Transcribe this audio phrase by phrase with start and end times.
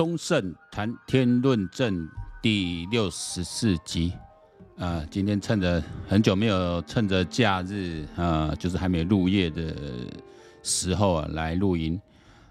[0.00, 2.08] 忠胜谈天论证
[2.40, 4.14] 第六十四集，
[4.78, 9.76] 啊，今天趁着很久没有趁着假日啊，就是还没入夜的
[10.62, 12.00] 时候啊，来录音。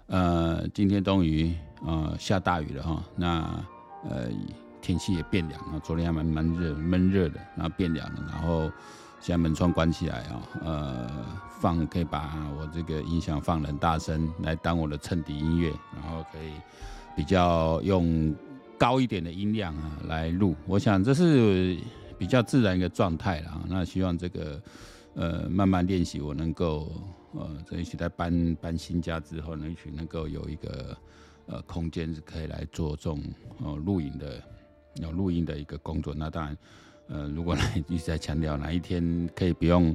[0.06, 1.52] 呃，今天终于
[1.84, 3.64] 啊下大雨了哈，那
[4.08, 4.28] 呃
[4.80, 8.70] 天气也变凉了，昨天还蛮蛮热闷热的，然后变凉了，然后
[9.18, 11.10] 现在门窗关起来啊，呃
[11.60, 16.52] 放可以把我这个音响放很大声来当我的衬底音乐，然后可以。
[17.20, 18.34] 比较用
[18.78, 21.76] 高一点的音量啊来录，我想这是
[22.18, 23.62] 比较自然一个状态了。
[23.68, 24.62] 那希望这个
[25.12, 26.90] 呃慢慢练习，我能够
[27.34, 30.96] 呃在一起在搬搬新家之后，能去能够有一个
[31.44, 33.22] 呃空间是可以来做这种
[33.62, 34.42] 呃录影的
[34.94, 36.14] 有录音的一个工作。
[36.14, 36.56] 那当然
[37.08, 39.94] 呃如果来一直在强调哪一天可以不用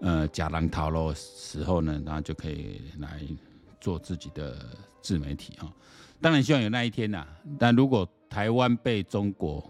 [0.00, 3.22] 呃假狼逃的时候呢，然后就可以来
[3.80, 4.58] 做自己的
[5.00, 5.72] 自媒体哈。
[6.20, 7.26] 当然希望有那一天呐，
[7.58, 9.62] 但如果台湾被中国，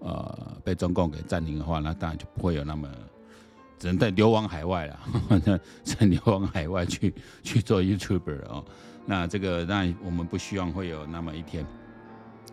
[0.00, 2.88] 呃，被中共给占领的话，那当然就不会有那么，
[3.78, 5.00] 只能在流亡海外了，
[5.84, 8.64] 只能流亡海外去去做 YouTuber 哦。
[9.06, 11.64] 那这个那我们不希望会有那么一天。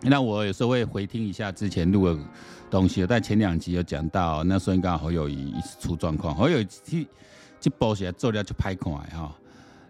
[0.02, 2.18] 那我有时候会回听一下之前录的
[2.70, 7.08] 东西，但前两集有讲到，那时候刚好侯友谊一直出状况，侯友宜去
[7.60, 9.36] 去包起来做了就拍款哈，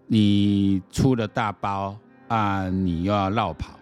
[0.08, 1.96] 你出了大包。
[2.30, 3.78] 啊，你又要绕跑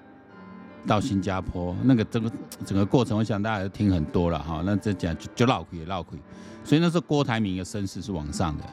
[0.88, 2.32] 到新加坡，那个整个
[2.66, 4.64] 整个过程，我想大家都听很多了哈。
[4.66, 6.18] 那这讲就就绕亏也绕亏，
[6.64, 8.64] 所以那时候郭台铭的声势是往上的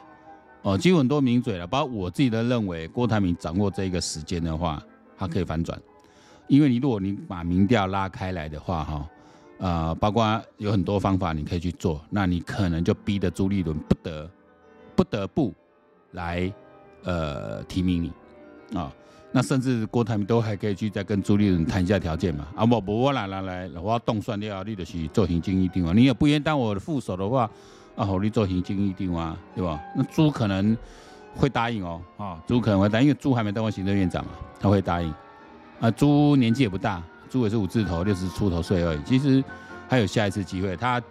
[0.61, 4.81] 哦，几乎很多名嘴了，包括我自己都认为郭台铭掌握这个时间的话，
[5.17, 5.77] 他可以反转，
[6.47, 9.09] 因为你如果你把民调拉开来的话哈，
[9.59, 14.31] 呃，包括有很多方法你可以去做，那你可能就逼得朱立伦不得
[14.95, 15.53] 不得不
[16.11, 16.49] 来
[17.03, 18.89] 呃提名你啊。
[19.35, 22.47] 那甚至郭台铭都还可以去再跟朱立伦谈一下条件嘛？
[22.55, 25.91] 啊不不，我来来来，我要动算掉，你就是做行政院长啊。
[25.93, 27.41] 你也不愿意当我的副手的话，
[27.97, 29.77] 啊，好，你做行政院长啊，对吧？
[29.93, 30.77] 那朱可能
[31.35, 35.13] 会答应哦，啊，朱可能会答应，因为朱还没当过行政院长嘛，他会答应。
[35.81, 38.99] 啊，朱年纪也不大，朱也是五字头，六十出头岁而已。
[39.03, 39.43] 其实
[39.89, 41.01] 还有下一次机会，他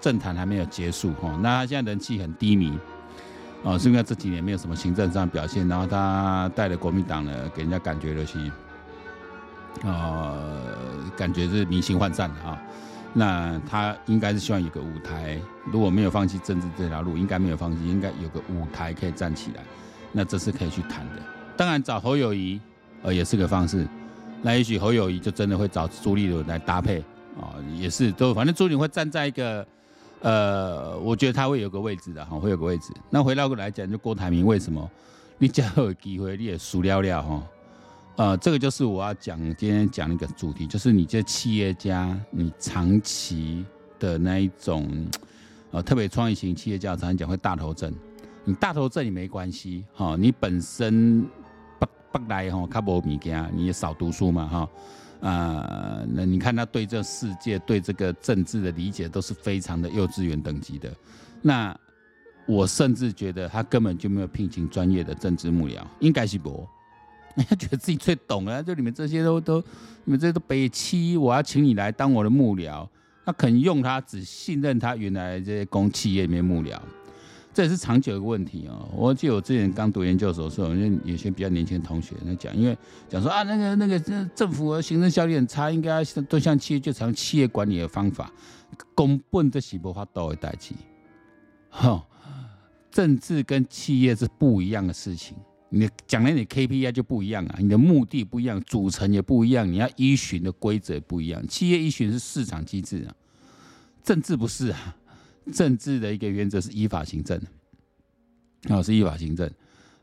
[0.00, 1.38] 政坛还没有结束哈。
[1.42, 2.72] 那他现在人气很低迷。
[3.64, 8.38] 哦，是因为这几年没有什么行政上表现，然后他带了国民党呢，给人家感觉就是，
[9.82, 12.56] 呃，感觉是明星涣散的啊。
[13.12, 15.36] 那他应该是希望有个舞台，
[15.72, 19.62] 如果没有放弃政治这条路，应该没有放弃，应该有个舞台可以站起来。
[20.12, 21.22] 那这是可以去谈的。
[21.56, 22.60] 当然找侯友谊，
[23.02, 23.86] 呃，也是个方式。
[24.40, 27.00] 那也许侯友谊就真的会找朱立伦来搭配
[27.40, 29.66] 啊，也是都反正朱立伦会站在一个。
[30.20, 32.92] 呃，我觉得他会有个位置的哈，会有个位置。
[33.08, 34.90] 那回到过来讲，就郭台铭为什么
[35.38, 37.42] 你只要有机会，你也输了了哈？
[38.16, 43.64] 呃，这个就是我要讲今天讲的一个主题，就是你这企业家，你长期
[44.00, 45.06] 的那一种，
[45.70, 47.94] 呃，特别创意型企业家，常常讲会大头症。
[48.44, 51.24] 你大头症也没关系哈，你本身
[52.28, 54.68] 来哈，卡无物件，你也少读书嘛哈。
[55.20, 60.92] 啊、呃，那你看他对这世界、对这个政治的理解都是非常的幼稚园等级的。
[61.42, 61.76] 那
[62.46, 66.66] 我甚至觉得他根本就没有聘请专业的政治幕僚，应该是不？
[67.48, 69.62] 他觉得自己最懂啊，就你们这些都都，
[70.04, 72.88] 你们这些都北七，我要请你来当我的幕僚，
[73.24, 76.78] 他肯用他，只信任他原来这些公企业里面幕僚。
[77.58, 78.88] 这也是长久的问题哦。
[78.94, 83.98] 我记得我之前刚读研究所的时候，有些比较年轻的同学在讲，因为讲说啊，那个那个
[84.32, 88.32] 政府的行政效率很差，应该都像企业就采用企业管理的方法，
[88.94, 90.76] 根本这是无法都会代替。
[91.68, 92.06] 哈，
[92.92, 95.36] 政治跟企业是不一样的事情。
[95.68, 101.44] 你讲的你 KPI 就不一样啊，你的目的不一样，组成也不一样，你要依循的规则不一样。
[101.48, 103.10] 企业依循是市场机制啊，
[104.04, 104.94] 政治不是啊。
[105.52, 107.40] 政治的一个原则是依法行政，
[108.68, 109.50] 哦，是依法行政。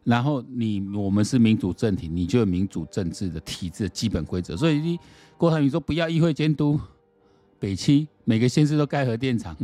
[0.03, 4.55] 然后你我们是民主政体，你就有民主政治的体制的基本规则。
[4.55, 5.00] 所以你
[5.37, 6.79] 郭台铭说不要议会监督，
[7.59, 9.55] 北七每个县市都盖核电厂，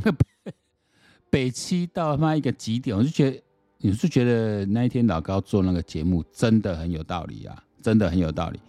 [1.29, 3.41] 北七到那一个极点，我就觉得
[3.77, 8.59] 你是觉得那一天老高做那个节目真的很有道理啊，真的很有道理。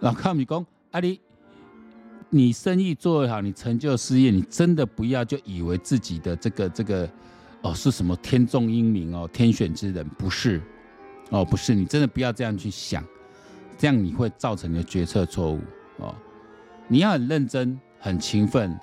[0.00, 1.20] 老高你讲阿里。
[2.34, 7.06] 你生意做得好，你成就事业，你真的不要就以为自己的这个这个
[7.60, 10.58] 哦是什么天纵英明哦，天选之人，不是
[11.28, 13.04] 哦，不是，你真的不要这样去想，
[13.76, 15.60] 这样你会造成你的决策错误
[15.98, 16.14] 哦。
[16.88, 18.74] 你要很认真、很勤奋，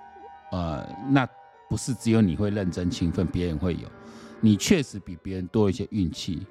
[0.51, 1.27] 呃，那
[1.67, 3.89] 不是只有你会认真勤奋，别人会有，
[4.41, 6.45] 你确实比别人多一些运气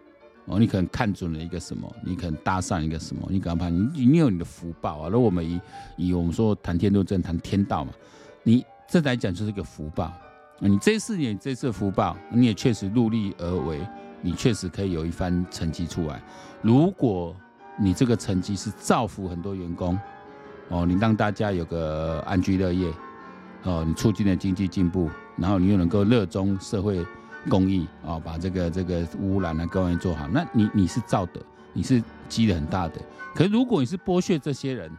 [0.48, 5.08] 哦，你可能看准了一个什么，你可能搭上一个什么，你赶快你你有你的福报啊。
[5.08, 5.60] 如果我们以
[5.96, 7.92] 以我们说谈天论政谈天道嘛，
[8.42, 10.12] 你这来讲就是一个福报。
[10.60, 13.78] 你这四年这次福报，你也确实努力而为，
[14.20, 16.20] 你确实可以有一番成绩出来。
[16.62, 17.36] 如果
[17.78, 19.96] 你这个成绩是造福很多员工，
[20.68, 22.92] 哦，你让大家有个安居乐业，
[23.62, 27.06] 哦，你促进了经济进步，然后你又能够热衷社会
[27.48, 31.40] 公益，哦，把这个这个污染啊各方面做好，那你你是造德，
[31.72, 33.00] 你是积了很大的。
[33.34, 34.90] 可是如果你是剥削这些人，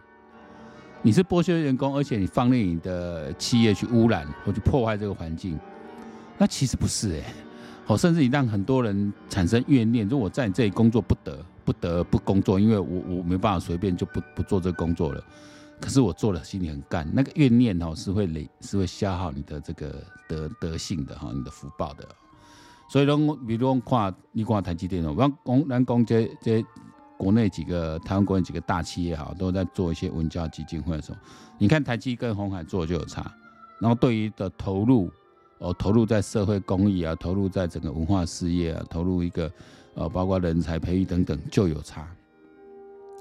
[1.01, 5.59] 你是剥削员工，而且你放任你的企业去污染或去破坏这个环境，
[6.37, 7.33] 那其实不是哎，
[7.87, 11.37] 哦，甚至你让很多人产生怨念，如果在你这里工作不得。
[11.65, 15.23] 不得不工作，因为我我没办法随便就不不做这个工作了。
[15.79, 22.03] 可是我做了，心里很干，那个怨念哦是会累，是会消耗你的这个德德性的哈，你的福报的。
[22.89, 23.15] 所以说，
[23.47, 26.65] 比如说看，你看台积电哦，我讲咱讲这这
[27.18, 31.18] 国内几个台湾国内几个大企业哈，都在做一些文教基金会的时候，
[31.57, 33.31] 你看台积跟鸿海做就有差。
[33.80, 35.09] 然后对于的投入
[35.59, 39.50] 哦，投入在社会公益啊，投入在整个文化事业啊，投入一个。
[39.95, 42.07] 呃，包括人才培育等等，就有差，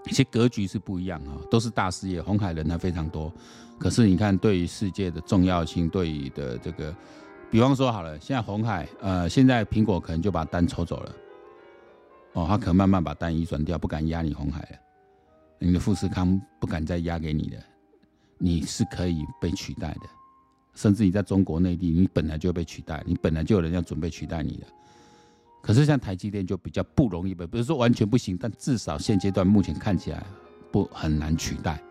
[0.06, 3.32] 一些格局是不一样啊，都是大事业，红海人还非常多，
[3.78, 6.94] 可是你看，对于世界的重要性，对于的这个，
[7.50, 11.14] 比方说好了，现在红海，呃，现在苹果可能就把单抽走了，
[12.34, 14.78] 哦，他可能慢慢把单移转掉，不敢压你红海了，
[15.58, 17.56] 你的富士康不敢再压给你的，
[18.36, 20.02] 你是可以被取代的，
[20.74, 24.66] 甚至你在中国内地，你本来就被取代，你本来就有人要准备取代你的。
[25.62, 30.22] 可是像台积电就比较不容易被，不是说完全不行，但至少现阶段目前看起来
[30.70, 31.82] 不很难取代。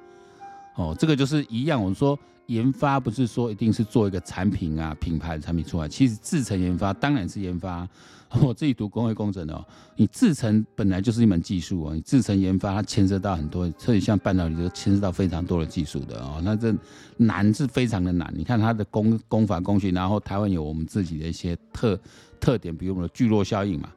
[0.75, 7.88] 哦，这个就是一样，我们说研发不是说一定是做一个产品啊、品牌的产品出来，其实制程研发当然是研发。
[8.44, 9.65] 我自己读工业工程的哦，
[9.95, 16.75] 你制程本来就是一门技术哦，你制程研发它牵涉到很多，特别像半导体就牵涉到非常多的技术的哦，那这
[17.15, 18.29] 难是非常的难。
[18.35, 21.97] 你看它的工工法工序，然后台湾有我们自己的一些特
[22.38, 23.89] 特点，比如我们的聚落效应嘛，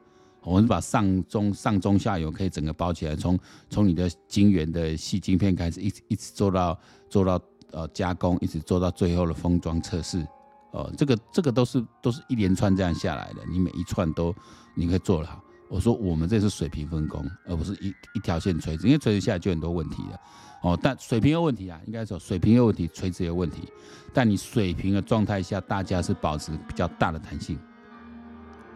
[0.43, 3.37] 我们把上中上中下游可以整个包起来，从
[3.69, 7.37] 从你的晶圆的细晶片开始，一直一直做到做到
[7.71, 10.25] 呃加工，一直做到最后的封装测试。
[10.71, 14.33] 哦，这个这个都是都是一连串这样下来的，你每一串都
[14.73, 15.43] 你可以做得好。
[15.67, 20.19] 我说我们这是水平分工，而不是一一条线垂直，因为垂直下来就很多问题了。
[20.61, 23.67] 哦，但水平有问题啊，应该说水平有问题，垂直有问题。
[24.13, 27.57] 但你水平的状态下，大家是保持比较大的弹性。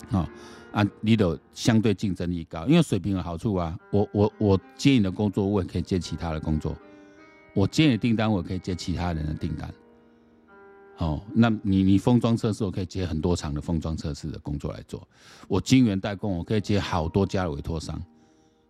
[0.09, 0.27] 哦，
[0.71, 3.77] 啊，你的相对竞争力高，因为水平有好处啊。
[3.91, 6.75] 我我我接你的工作，我也可以接其他的工作。
[7.55, 9.73] 我接你的订单，我可以接其他人的订单。
[10.97, 15.07] 哦，那你你封装测试，我可以接很多场的封装测试的工作来做。
[15.47, 18.01] 我晶圆代工，我可以接好多家的委托商。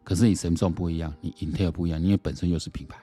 [0.03, 2.97] 可是你神送不一样，你 Intel 不一样，因为本身又是品牌。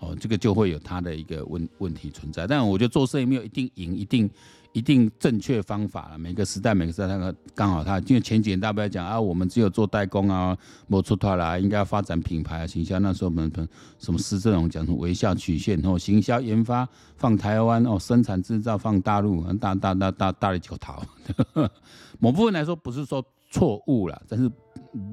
[0.00, 2.46] 哦，这个就会有它的一个问问题存在。
[2.46, 4.28] 但我觉得做生意没有一定赢，一定。
[4.72, 6.16] 一定正确方法了。
[6.16, 10.56] 每个时代，每个时代，那个刚好他，因为前几年大家讲啊，我们只有做代工啊，
[10.86, 12.96] 没出头啦，应该要发展品牌啊，行销。
[13.00, 13.50] 那时候我们
[13.98, 21.02] 什么施正荣讲什么微笑曲线哦，行销研发放台湾哦，生产制造放大陆，大大大大大的九桃。
[22.20, 23.20] 某部分来说不是说
[23.50, 24.48] 错误了，但是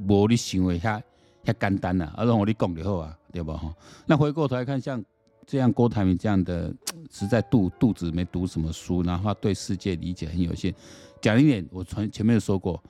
[0.07, 1.03] 我的行为太
[1.43, 3.57] 太简单了，而且我你讲就好啊，对吧？
[3.57, 3.75] 哈，
[4.05, 5.03] 那回过头来看，像。
[5.49, 6.73] 这样郭台铭这样的，
[7.09, 10.75] 实在肚肚子没读什么书，然后对世界理解很有限。
[11.21, 12.83] 讲一点，我前前面说过，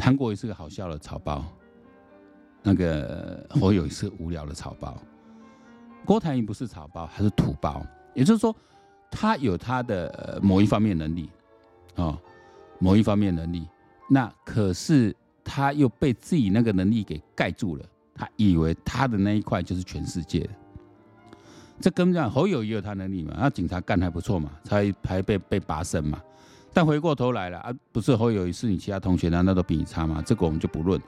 [0.00, 1.44] 韩国也是个好笑的草包，
[2.60, 5.00] 那个侯友宜是无聊的草包，
[6.04, 7.86] 郭台铭不是草包，他是土包。
[8.14, 8.52] 也就是说，
[9.08, 11.30] 他有他的某一方面能力，
[11.94, 12.18] 哦，
[12.80, 13.68] 某一方面能力，
[14.10, 20.48] 那可是他又被自己那个能力给盖住了，他以为他的那一块就是全世界。
[21.80, 26.20] 这根本讲侯友宜有他能力嘛，那警察干还不错嘛，才还被被拔升嘛。
[26.72, 30.22] 但回过头来了啊，不是侯友宜是你其他同学难道都比你差吗？
[30.24, 31.00] 这个我们就不论。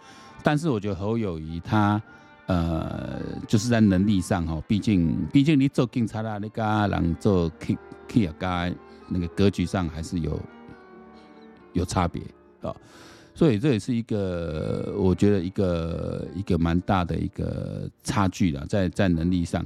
[0.42, 2.00] 但是我觉得侯友宜他
[2.46, 8.70] 呃，就是在能力上哈，毕竟毕竟你做警察啦，你跟人做 K K 啊，
[9.08, 10.40] 那个格局上还是有
[11.72, 12.22] 有差别
[12.60, 12.75] 啊。
[13.37, 19.62] 所以这也是一个我觉得一个一个蛮大的一个差距了，在在能力上。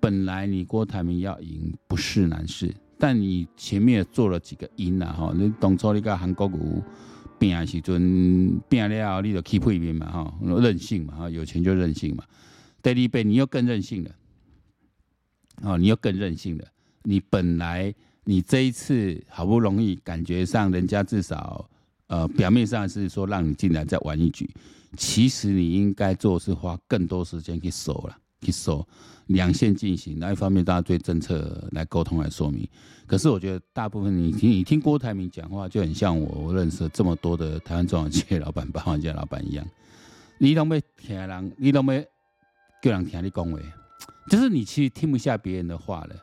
[0.00, 6.82] 本来你郭台铭要赢不是难事，但你前面做了几个因呐哈，你当初你跟韩国瑜
[7.38, 12.24] 拼的时阵拼了，你就 keep 一边嘛哈，任性嘛哈，有钱就任性嘛。
[12.82, 14.10] 第二杯你又更任性了，
[15.60, 16.64] 哦，你又更任性了。
[17.02, 21.68] 你本来你这一次好不容易感觉上人家至少
[22.10, 24.50] 呃，表面上是说让你进来再玩一局，
[24.96, 28.84] 其实你应该做是花更多时间去守了，去守
[29.28, 30.18] 两线进行。
[30.18, 32.68] 那一方面，大家对政策来沟通来说明。
[33.06, 39.64] 可是我觉得大部分你听你听郭台铭讲话，就很像我我认识这么多的台湾中小企业老板、八万家老板一样。
[40.38, 42.04] 你都没听人，你都没
[42.82, 43.58] 叫人听你讲话，
[44.28, 46.16] 就是你其实听不下别人的话了。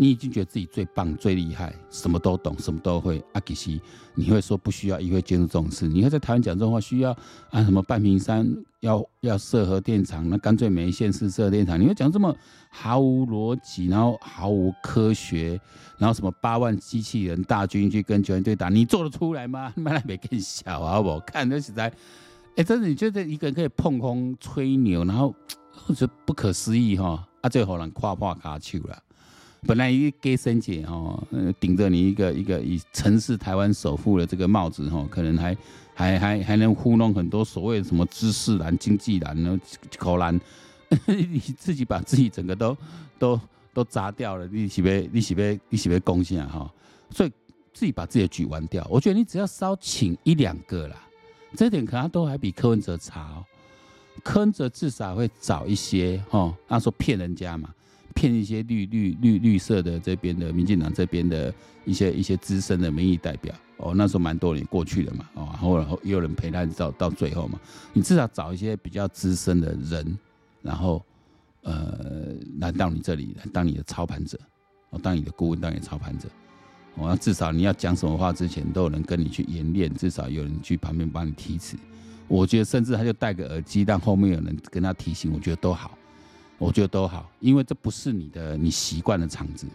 [0.00, 3.22] 你已经觉得自己最棒、最厉害，什么都懂，什么都会。
[3.34, 3.82] 阿基西，
[4.14, 5.86] 你会说不需要议会介入这种事？
[5.86, 6.80] 你会在台湾讲这种话？
[6.80, 7.10] 需要
[7.50, 7.62] 啊？
[7.62, 10.26] 什么半屏山要要设核电厂？
[10.30, 11.78] 那干脆每一县市设电厂？
[11.78, 12.34] 你会讲这么
[12.70, 15.60] 毫无逻辑，然后毫无科学，
[15.98, 18.70] 然后什么八万机器人大军去跟球员对打？
[18.70, 19.70] 你做得出来吗？
[19.76, 20.98] 妈来没更小啊！
[20.98, 21.92] 我看那实在，
[22.56, 25.34] 哎、真的，你觉得一个人可以碰空吹牛，然后
[25.74, 27.22] 或者不可思议哈？
[27.42, 28.98] 啊，最后人跨跨卡丘了。
[29.66, 31.22] 本来一个给生姐哦，
[31.60, 35.56] 顶着你一个一个以城市台湾首富的这个帽子哦，可能还
[35.94, 39.58] 还还还能糊弄很多所谓什么知识蓝、经济蓝、然后
[39.98, 40.38] 口蓝，
[41.06, 42.76] 你自己把自己整个都
[43.18, 43.40] 都
[43.74, 46.72] 都砸掉了，你是被你是被你是被贡献哈，
[47.10, 47.30] 所以
[47.74, 48.86] 自己把自己的局玩掉。
[48.90, 50.96] 我觉得你只要稍请一两个啦，
[51.54, 53.44] 这点可能都还比柯文哲差哦。
[54.24, 57.68] 柯文哲至少会找一些哦，他说骗人家嘛。
[58.14, 61.52] 骗一些绿绿绿绿色的这边的民进党这边的
[61.84, 63.54] 一些一些资深的民意代表。
[63.82, 67.58] 哦，那时候蛮多年过去了嘛哦，然后来也有人陪他到到最后嘛，
[67.94, 70.18] 你至少找一些比较资深的人，
[70.60, 71.02] 然后
[71.62, 74.38] 呃来到你这里来当你的操盘者，
[74.90, 76.28] 哦，当你的顾问，当你的操盘者，
[76.96, 81.78] 哦，那至少你要讲什么话之前都有人跟你去演练，至少有人去旁边帮你提词，
[82.28, 85.96] 我觉得甚至他就戴个耳机，让后面有人跟他提醒，我觉得都好。
[86.60, 89.66] 我觉得都好，因为这不是你的你习惯的场子，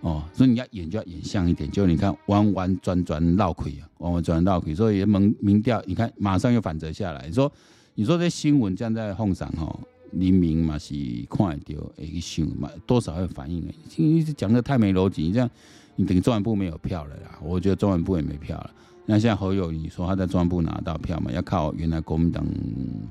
[0.00, 7.50] 哦，所以你要演就要演像一点，就你看弯弯转转绕亏啊，弯弯转转绕亏，所以民民调你看马上又反折下来，你说
[7.94, 9.78] 你说这新闻这样在放上哈，
[10.10, 10.92] 黎明嘛是
[11.30, 15.48] 看到诶新闻嘛，多少会反应诶，你讲的太没逻辑，你这样
[15.94, 18.70] 你等于中南部没有票了啦，我觉得中南部也没票了，
[19.06, 22.44] 那现在侯友宜说他在中南部拿到票嘛，要靠原来国民党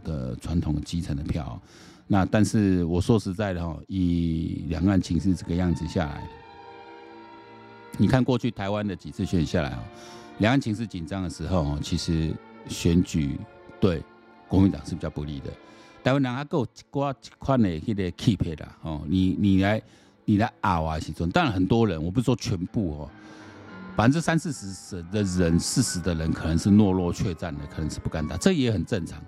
[0.04, 1.58] 的传统基层的票。
[2.12, 6.28] 那但是我说实在的哈，以两岸情势这个样子下来，
[8.00, 9.84] 你看过去台湾的几次选下来啊，
[10.40, 12.34] 两岸情势紧张的时候其实
[12.68, 13.40] 选举
[13.80, 14.02] 对
[14.48, 15.52] 国民党是比较不利的。
[16.04, 19.80] 台湾人还够挂宽的那个 keep 的哦，你你来
[20.26, 23.10] 你来拗啊，其中当然很多人，我不是说全部哦，
[23.96, 29.22] 百分之三四十的人，四十的人可能是懦弱怯战的，可能是不敢打，这也很正常。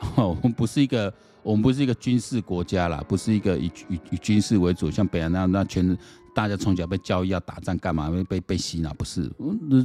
[0.16, 1.12] 我们不是一个。
[1.44, 5.94] 我们不是一个军事国家啦，不是一个以以以军事为主，像北洋那样那全
[6.34, 8.08] 大家从小被教育要打仗干嘛？
[8.08, 9.30] 被被被洗脑不是？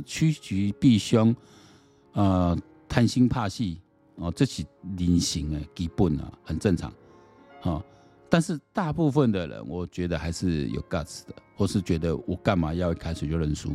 [0.06, 1.36] 趋吉避凶，
[2.14, 3.82] 呃，贪心怕戏
[4.16, 4.64] 哦，这是
[4.98, 6.90] 人性的，基本啊，很正常。
[7.64, 7.84] 哦，
[8.30, 13.74] 但是大部分的人，我觉得还是有 guts 的，或是觉得我干嘛要一开始就认输？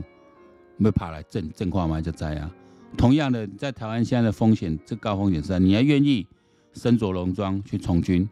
[0.79, 2.50] 没爬来正正话嘛就在啊。
[2.96, 6.26] 同样的，在台湾现在的风险，这高风险是，你还愿意？
[6.72, 8.28] 身着戎装去从军，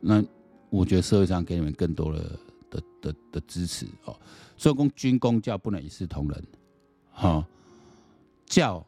[0.00, 0.22] 那
[0.68, 2.38] 我觉得社会上给你们更多的
[2.70, 4.14] 的的的支持哦。
[4.56, 6.44] 所以公军公教不能一视同仁，
[7.10, 7.44] 哈，
[8.46, 8.86] 教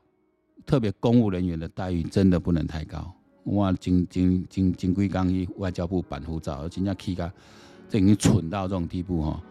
[0.65, 3.13] 特别公务人员的待遇真的不能太高。
[3.47, 7.33] 哇，金金金金龟刚一外交部办护照，真正气个
[7.89, 9.43] 这已经蠢到这种地步哈。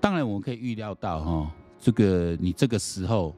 [0.00, 3.36] 当然我们可以预料到哈，这个你这个时候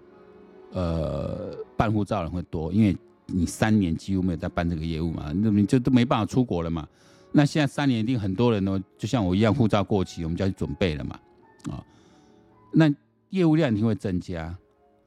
[0.73, 2.96] 呃办护照人会多，因为。
[3.28, 6.87] 你三年几乎没有在办这个业务嘛，那你就都没办法出国了嘛。
[7.32, 11.18] 那现在三年一定很多人呢，就像我一样，护照过期，我们就要去准备了嘛。
[11.68, 11.82] 啊，
[12.73, 12.88] 那
[13.30, 14.56] 业务量一定会增加。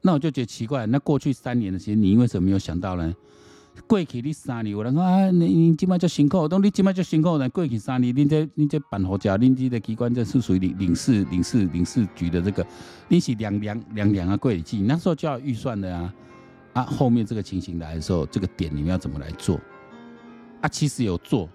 [0.02, 3.16] 那我就觉得奇怪，那过去三年的时间，你为什么没有想到呢？
[3.86, 12.66] 过去你三年，我人说啊，你你今麦就辛苦，当你今麦就辛苦，但过去三年，你这你这办护照，你这个机关这是属于领领事领事领事局的这个，
[13.08, 16.14] 你是两两两两啊过去，那时候就要预算的啊。
[16.72, 19.60] 啊，后面这个情形来的时候，这个点你们要怎么来做？
[20.60, 21.48] 啊，其实有做，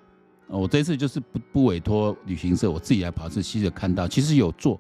[0.48, 4.78] 我这次就是不不委托旅行社，我自己来跑，是其实看到，其实有做，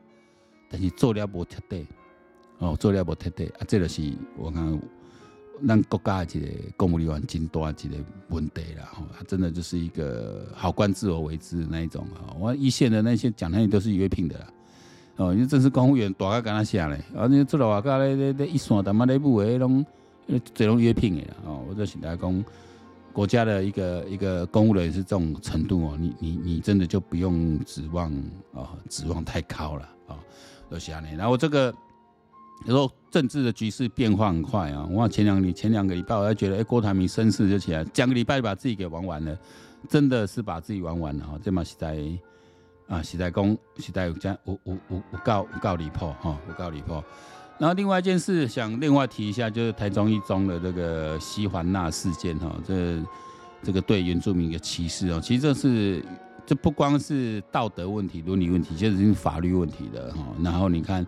[0.69, 1.87] 但是做了不彻底，
[2.57, 4.77] 哦，做了不彻底，啊，这个是我看
[5.61, 7.95] 让国家这个公务人员真大这个
[8.29, 14.47] 问题了，哈，真的就是一个好官自我为之的那一种啊，我一线的那些讲那些都是约聘的啦，
[15.17, 19.85] 哦，因为正式公务员大概跟他写嘞，啊，你做了话个咧咧咧一算，他妈内部诶拢。
[20.55, 22.45] 最容易约聘的哦，我就请大家讲，
[23.13, 28.11] 国家的一个一个公务人员是这种程度哦，你你你真的就不用指望
[28.51, 30.17] 啊，指望太高了啊，
[30.67, 31.09] 都是这样的。
[31.11, 31.71] 然后这个
[32.63, 34.87] 有时候政治的局势变化很快啊！
[34.89, 39.37] 我前两前两个礼拜，我还觉得，哎，郭台铭声势就起来，讲个礼拜就把自己给玩完了，
[39.87, 41.39] 真的是把自己玩完了哈！
[41.43, 41.99] 这嘛是在
[42.87, 47.03] 啊，是在讲，是在有讲，有有有有够有够离谱哈，有够离谱。
[47.59, 52.99] 然后另外一件事，想另外提一下，就是台中一中的这个西环那事件哈，这
[53.61, 56.03] 这个对原住民的歧视哦，其实这是
[56.47, 60.25] 这不光是道德问题、伦理问题，其实是法律问题的哈。
[60.41, 61.05] 然后你看。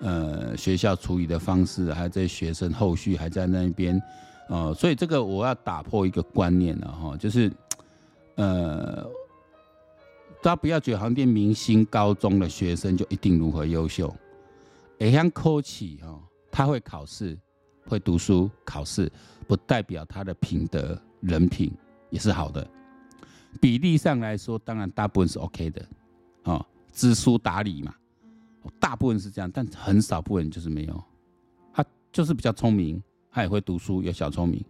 [0.00, 4.00] 呃，学校处理的方式，还有这些学生后续还在那边，
[4.48, 7.50] 哦、所以这个我要打破一个观念了哈，就是，
[8.34, 9.02] 呃，
[10.42, 14.14] 大家不要觉得好像念明星高中的学生就一定如何优秀，
[14.98, 16.20] 也像考试哈，
[16.52, 17.36] 他会考试，
[17.88, 19.10] 会读书，考试
[19.48, 21.72] 不代表他的品德人品
[22.10, 22.68] 也是好的，
[23.62, 25.88] 比例上来说，当然大部分是 OK 的，
[26.44, 27.94] 哦，知书达理嘛。
[28.78, 31.04] 大部分是这样，但很少部分就是没有。
[31.72, 34.64] 他就是比较聪明，他也会读书，有小聪明，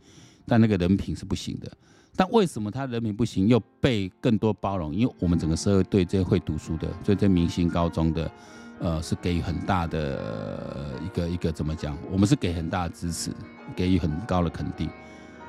[0.46, 1.70] 但那个人品是不行的。
[2.14, 4.94] 但为什么他人品不行，又被更多包容？
[4.94, 8.30] 因为我们整个社会对这些会读书的，对这些明星高中的，
[8.80, 11.96] 呃，是给予很大的一个一个怎么讲？
[12.10, 13.30] 我们是给很大的支持，
[13.74, 14.88] 给予很高的肯定。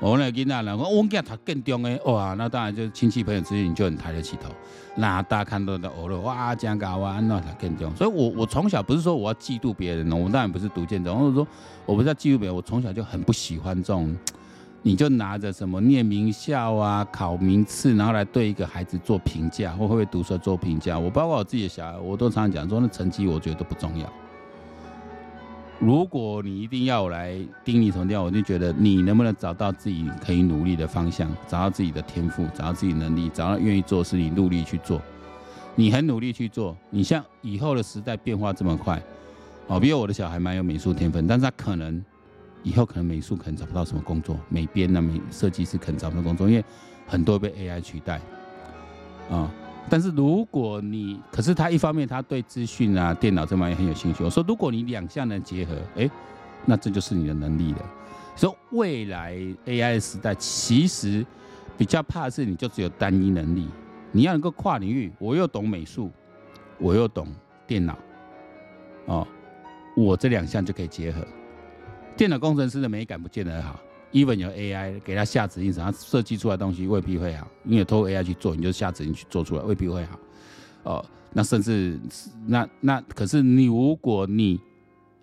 [0.00, 4.48] 我那囡仔，然后我讲他更重的，哇，那当然就是亲戚朋友之间，你就很抬得起头。
[4.94, 7.94] 那大家看到的哦了，哇，这样搞啊，那他更重。
[7.96, 11.46] 所以我我从小不是说我要嫉妒别人，我当然不是独见者，或者说
[11.84, 14.16] 我不是要嫉妒别人，我从小就很不喜欢这种，
[14.82, 20.96] 你就拿着什么念名校啊、考名次，然后来对一个孩子做评价，或会不会读书做评价。
[20.96, 24.08] 我包括我自己的小孩，我都常常讲说，那成绩我觉得都不重要。
[25.80, 35.00] 如果你一定要我来盯你什么掉，我就觉得你能不能找到自己可以努力的方向，找到自己的天赋，找到自己能力，找到愿意做事，你努力去做。
[35.76, 39.00] 你很努力去做，你像以后的时代变化这么快，
[39.68, 42.04] 哦，比如我的小孩蛮有美术天分，但是他可能
[42.64, 46.64] 以后可能美术可能找不到什么工作，美编啊、美设计师可能找不到工作，因为
[47.06, 48.20] 很多被 AI 取代，
[49.30, 49.48] 啊。
[49.90, 54.22] 但是如果你，可是他一方面他对资讯啊、电脑这方面很有兴趣。
[54.22, 56.10] 我说，如果你两项能结合，哎，
[56.64, 57.78] 那这就是你的能力了。
[58.36, 59.34] 所以未来
[59.66, 61.24] AI 时代，其实
[61.76, 63.68] 比较怕的是你就只有单一能力，
[64.12, 66.10] 你要能够跨领域，我又懂美术，
[66.78, 67.26] 我又懂
[67.66, 67.98] 电脑，
[69.06, 69.26] 哦，
[69.96, 71.26] 我这两项就可以结合。
[72.16, 73.80] 电脑工程师的美感不见得好。
[74.12, 80.18] Even 有 AI 给他下指令，他设计出来东西未必会好，因为透过 AI 去做，你就下指令去做出来，未必会好。
[80.84, 81.98] 哦，那甚至
[82.46, 84.58] 那那可是你如果你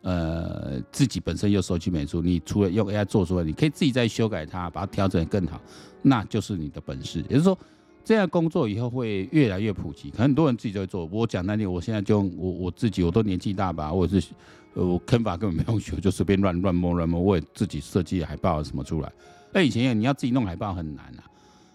[0.02, 5.60] 呃自己本身又熟悉美术，你除了用 AI 做出来，你可以自己再修改它，把它调整更好，
[6.02, 7.20] 那就是你的本事。
[7.30, 7.58] 也就是说，
[8.04, 11.06] 这样工作以后会越来越普及，很多人自己就会做。
[11.12, 14.22] 我讲那里，我现在就我我自己，我都年纪大吧，我是。
[14.76, 19.12] 呃，我 Canva 根本没用学，就随便乱乱摸乱摸，我也自己设计海报什么出来。
[19.52, 21.24] 那以前你要自己弄海报很难啊，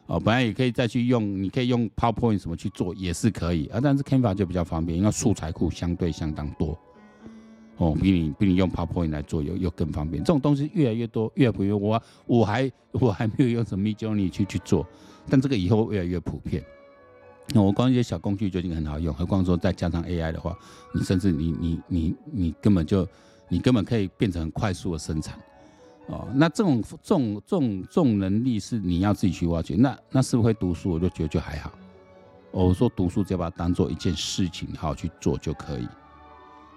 [0.07, 6.79] 哦，本来也可以再去用，你可以用 PowerPoint 什么去做也是可以啊，但是 Canva 就比较方便，因为素材库相对相当多，
[7.79, 10.23] 哦，比你比你用 PowerPoint 来做又又更方便。
[10.23, 11.73] 这种东西越来越多，越来越。
[11.73, 14.87] 我我还我还没有用什么 Midjourney 去去做，
[15.31, 16.63] 但这个以后越来越普遍。
[17.53, 20.57] 那我光一些小工具就已经很好用，何况说再加上 AI 的话，
[20.95, 23.07] 你甚至你你你你根本就
[23.49, 25.37] 你根本可以变成快速的生产
[26.07, 26.29] 哦。
[26.35, 29.75] 那这种这种这种这种能力是你要自己去挖掘。
[29.75, 30.93] 那那是不是会读书？
[30.93, 31.73] 我就觉得就还好。
[32.53, 35.89] 我说读书只要把它当做一件事情好好去做就可以。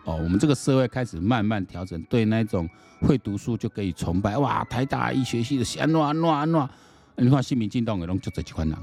[0.05, 2.67] 哦，我们这个社会开始慢慢调整，对那种
[3.01, 6.69] 会读书就可以崇拜哇，台大医学系的安诺安诺安诺，
[7.15, 8.77] 你看新民进党的人就这几款人。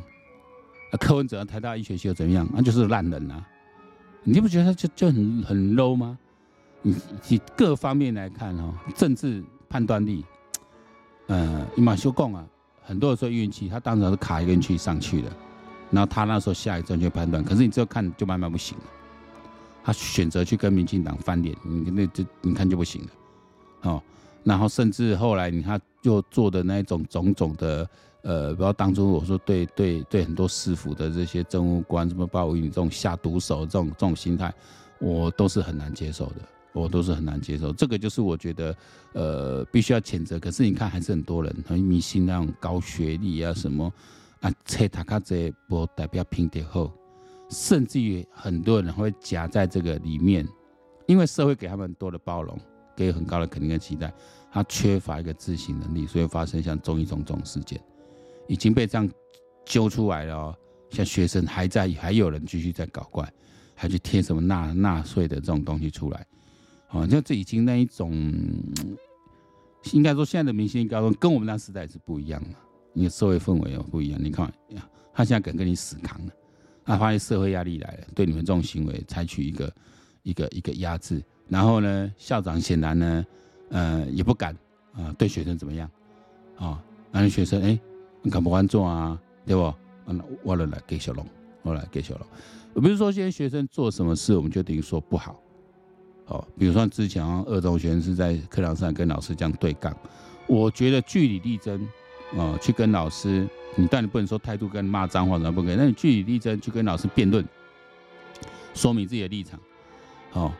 [0.90, 2.48] 啊，柯文哲台大医学系又怎么样？
[2.52, 3.46] 那、啊、就是烂人啊！
[4.22, 6.18] 你不觉得他就就很很 low 吗？
[6.82, 6.94] 你
[7.28, 10.24] 以各方面来看哈，政治判断力，
[11.28, 12.44] 呃，伊马修贡啊，
[12.82, 15.30] 很多人说运气，他当时是卡一个运气上去的，
[15.90, 18.84] 然后他那时候下一正确判断，可是你只有看就慢慢不行了，
[19.84, 23.08] 他选择去跟民进党翻脸，你那就你看就不行了，
[23.82, 24.02] 哦，
[24.44, 27.88] 然后甚至后来你看就做的那一种种种的。
[28.22, 34.52] 呃，不要当初我说对对对，很多市府的这些政务官，什么鲍威尔这种下毒手这种这种心态，
[34.98, 36.36] 我都是很难接受的，
[36.74, 37.72] 我都是很难接受。
[37.72, 38.76] 这个就是我觉得，
[39.14, 40.38] 呃，必须要谴责。
[40.38, 43.90] 可是你看，还是很多人很迷信那种高学历啊什么
[44.40, 46.92] 啊，切塔卡这不代表品德好，
[47.48, 50.46] 甚至于很多人会夹在这个里面，
[51.06, 52.58] 因为社会给他们很多的包容，
[52.94, 54.12] 给很高的肯定跟期待，
[54.52, 57.80] 他缺乏一个自省能力，所以发生像中一中这种事件。
[58.50, 59.08] 已经被这样
[59.64, 60.56] 揪出来了哦，
[60.90, 63.32] 像学生还在，还有人继续在搞怪，
[63.76, 66.26] 还去贴什么纳纳税的这种东西出来，
[66.90, 68.12] 哦，就这已经那一种，
[69.92, 72.48] 应该说现在的明星高中跟我们那时代是不一样的，
[72.92, 74.20] 你的社会氛围也不一样。
[74.20, 74.52] 你看，
[75.14, 76.32] 他现在敢跟你死扛了，
[76.84, 79.72] 他发现社会压力来了，对你们这种行为采取一个
[80.24, 81.22] 一个一个压制。
[81.48, 83.26] 然后呢，校长显然呢，
[83.70, 84.52] 呃，也不敢
[84.92, 85.88] 啊、对学生怎么样
[86.56, 86.66] 啊？
[86.66, 86.78] 哦，
[87.12, 87.78] 那学生哎，
[88.22, 89.18] 你敢不敢做啊？
[89.46, 89.74] 对不？
[90.06, 91.24] 那我来给小龙，
[91.62, 92.26] 我来给小龙。
[92.72, 95.40] 我不是说现在学生做什么事，我们就等于说不好。
[96.26, 99.96] 哦，比如说之前二中学生是在课堂上跟老师这样对杠，
[100.46, 101.80] 我觉得据理力争，
[102.36, 107.44] 啊、去跟老师，你但你不能说态度跟骂脏话那不可以，那你据理力争去跟老师辩论，
[108.74, 109.58] 说明自己的立场，
[110.32, 110.52] 哦，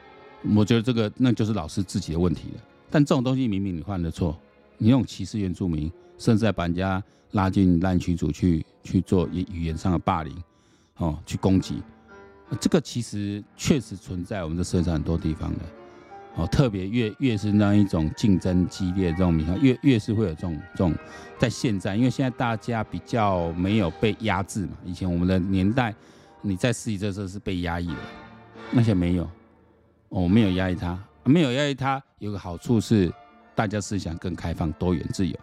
[0.57, 2.61] 我觉得这个那就是老师自己的问题了。
[2.90, 4.37] 但这种东西明明你犯的错，
[4.79, 7.02] 你用歧视原住民，甚至把人家
[7.33, 10.37] 拉进烂群组去去做语语言上的霸凌，
[10.98, 11.83] 哦，去攻击。
[12.61, 15.61] 这个其实确实存在我们的社会上很多地方的，
[16.35, 20.94] 哦，特别越越是那一种竞争激烈这种情况，越越是会有这种这种，
[21.38, 25.94] 在现在，因为现在大家比较没有被压制嘛，以前我们的年代，
[26.42, 28.00] 你在实习这时候是被压抑的，
[28.72, 29.26] 那些没有，
[30.11, 33.11] 哦，没有压抑他，没有压抑他，有个好处是
[33.54, 35.38] 大家思想更开放、多元、自由，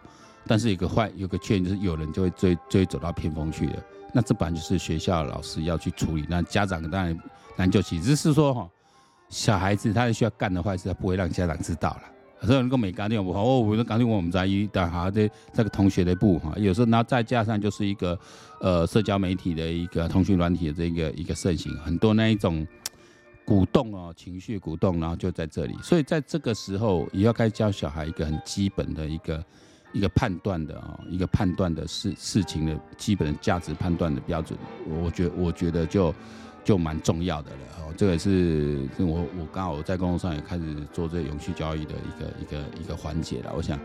[0.48, 3.84] 但是有个坏，有个缺点就是有人就会追追走到偏锋去了。
[4.14, 7.16] 那这本来就是学校老师要去处理，那家长当然
[7.56, 8.66] 难就其，只是说哈，
[9.28, 12.46] 小孩子他需要干的坏事，他不会让家长知道了。
[12.46, 18.18] 所以能够每家店不好，哦，我们刚才我们在一的哈的这个同学的部哈，有时候然后再加上就是一个
[18.60, 22.66] 呃社交媒体的一个通讯软体的这个一个盛行，很多那一种
[23.44, 29.44] 鼓动哦情绪鼓动，然后就在这里，所以在这个时候也要该教小孩一个很基本的一个。
[29.92, 34.58] 一个判断的啊，一个判断的事事情的基本的价值判断的标准，
[35.02, 36.14] 我觉我觉得就
[36.62, 37.94] 就蛮重要的了哦。
[37.96, 43.52] 这个是我我刚好在工作上也开始做这永续交易的一个一个一个环节了。
[43.56, 43.78] 我想，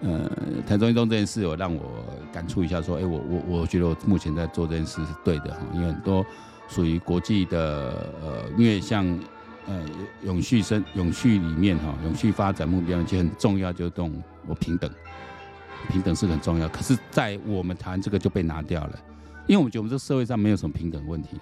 [0.00, 0.30] 呃，
[0.66, 1.82] 台中一中这件事，我让我
[2.32, 6.24] 感触一下，说，哎，我我我觉得我目前在做这件事是对的哈，因为很多
[6.68, 9.06] 属于国际的呃，因为像
[9.66, 9.78] 呃
[10.24, 14.10] 永续生永续里面哈，永续发展目标其实很重要，就是这种
[14.46, 14.90] 我平等。
[15.88, 18.98] 平等是很重要，可是，在我们谈这个就被拿掉了，
[19.46, 21.36] 因为我们觉得我们这社会上没有什么平等问题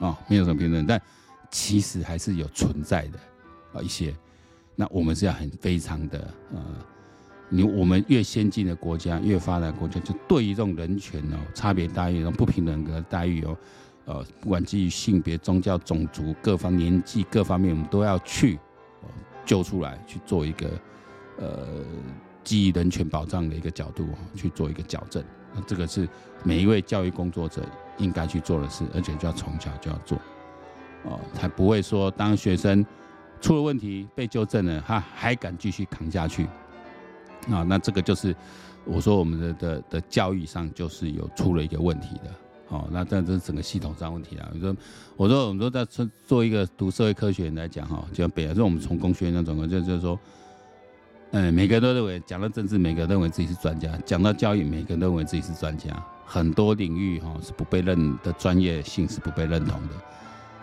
[0.00, 1.00] 了，啊，没有什么平等，但
[1.50, 3.18] 其实还是有存在的
[3.72, 4.14] 啊一些。
[4.74, 6.60] 那我们是要很非常的呃，
[7.48, 13.56] 你我们越先进的国家，越发达国家，就对于这种人权哦，差别待遇、不平等的待遇哦，
[14.04, 18.58] 呃，不管基于性别、宗教、种族各方年纪各方面，我们都要去
[19.46, 20.68] 揪出来去做一个
[21.38, 21.84] 呃。
[22.42, 25.22] 基于人权保障的一个角度去做一个矫正，
[25.54, 26.08] 那这个是
[26.42, 27.62] 每一位教育工作者
[27.98, 30.18] 应该去做的事，而且就要从小就要做，
[31.04, 32.84] 哦，才不会说当学生
[33.40, 36.44] 出了问题被纠正了，他还敢继续扛下去，
[37.50, 38.34] 啊，那这个就是
[38.84, 42.30] 我说我们的的的教育上就是有出了一个问题的，
[42.68, 44.48] 哦，那这这整个系统上问题啊。
[44.54, 44.74] 你说
[45.16, 45.86] 我说我们说在
[46.26, 50.18] 做一个读社会科学来讲哈，就像北来说我们从工学院那种就就是说。
[51.32, 55.90] 嗯，每个人都认为讲到政治，每个人认为自己是专家；讲到教育，每个人都认为自己是专家。
[56.26, 59.94] 很多领域哈是不被认的专业性是不被认同的。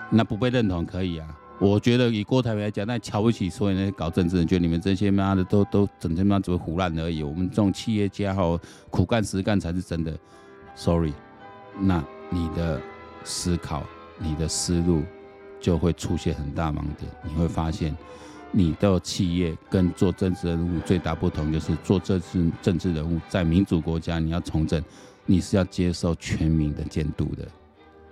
[0.10, 1.28] 那不被认同可以啊，
[1.60, 7.24] 我觉得以郭台铭来讲，那瞧不起所有那些搞政治人，觉得你们这些妈的都都整天妈只会胡乱而已。
[7.24, 10.14] 我们这种企业家哈，苦干实干才是真的。
[10.76, 11.14] Sorry，
[11.80, 12.82] 那你的
[13.24, 13.84] 思考、
[14.18, 15.04] 你的思路
[15.62, 17.96] 就会出现很大盲点，你会发现。
[18.52, 24.84] 你的企业跟做政治人物最大不同，就是做政治政治人物，在民主国家你要从政，
[25.26, 27.48] 你是要接受全民的监督的。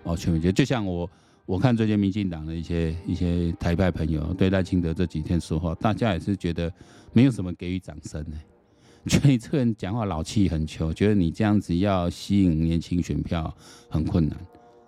[0.04, 1.10] 哦，全民监督，就像我
[1.46, 6.72] 我看最近民进党的一些一些台派朋友对赖清德这几天说话，大家也是觉得
[7.14, 8.38] 没有什么给予掌声呢，
[9.08, 13.52] 觉得你这个人讲话老气横秋，觉得你这样子要吸引年轻选票
[13.90, 14.38] 很困难。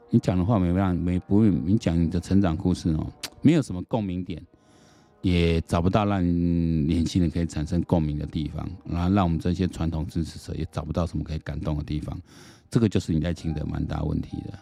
[0.10, 4.42] 你讲的话没让没不会，你讲你的成长故事哦，没有什么共鸣点。
[5.22, 6.24] 也找不到让
[6.88, 12.18] 年轻人可以产生共鸣的地方，然后让我们这些传统支持者也找不到什么可以感动的地方，
[12.70, 14.54] 这个就是你赖清德蛮大问题的。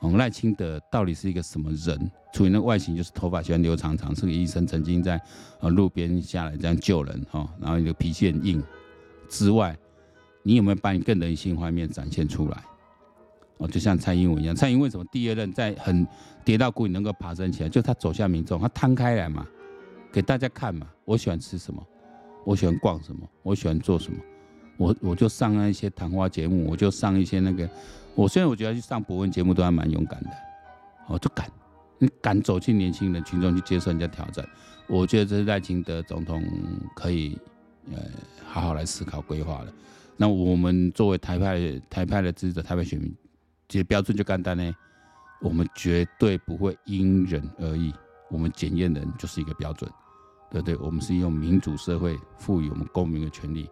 [0.00, 2.10] 我们赖清德到底是一个什么人？
[2.34, 5.18] 除了那外形就是头发喜欢留长长，是个医生，曾经在
[5.60, 8.62] 呃路边下来这样救人哈，然后你的脾气很硬
[9.30, 9.74] 之外，
[10.42, 12.62] 你有没有把你更人性化面展现出来？
[13.58, 16.06] 哦，就像蔡英文一样，蔡英文为什么第二任在很
[16.44, 17.68] 跌到谷底能够爬升起来？
[17.68, 19.46] 就他走向民众，他摊开来嘛。
[20.14, 21.84] 给大家看嘛，我喜欢吃什么，
[22.44, 24.18] 我喜欢逛什么，我喜欢做什么，
[24.76, 27.68] 我我就上那一些谈话节目，我就上一些那个，
[28.14, 30.30] 我虽然我觉得去上博文节目都还蛮勇敢的，
[31.08, 31.50] 我，就敢，
[31.98, 34.48] 你敢走进年轻人群众去接受人家挑战，
[34.86, 36.40] 我觉得这是赖清德总统
[36.94, 37.36] 可以
[37.90, 37.98] 呃
[38.46, 39.72] 好好来思考规划的。
[40.16, 41.58] 那我们作为台派
[41.90, 43.12] 台派的支持者，台派选民，
[43.68, 44.72] 其实标准就简单呢，
[45.40, 47.92] 我们绝对不会因人而异，
[48.30, 49.90] 我们检验人就是一个标准，
[50.62, 50.76] 对对？
[50.76, 53.68] 我们是用民主社会赋予我们公民的权利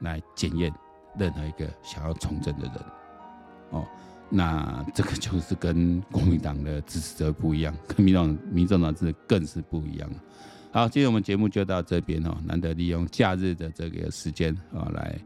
[0.00, 0.72] 来检验
[1.18, 2.74] 任何一个想要从政的人，
[3.70, 3.86] 哦，
[4.28, 10.10] 那这个就是跟国民党的支持者不一样，跟民党民众党是更是不一样。
[10.72, 15.18] 好，今天我们节目就到这边哦，难得利用假日的这个时间啊来。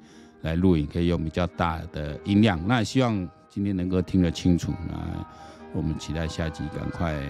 [0.43, 4.71] 来录影可以用比较大的音量，那希望今天能够听得清楚。
[4.87, 5.27] 那
[5.73, 7.21] 我们期待下集赶快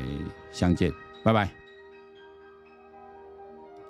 [0.52, 0.92] 相见，
[1.24, 1.65] 拜拜。